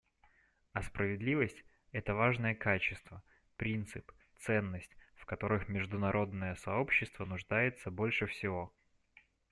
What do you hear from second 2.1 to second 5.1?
важное качество, принцип, ценность,